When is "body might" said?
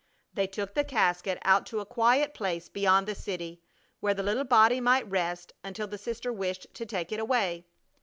4.45-5.07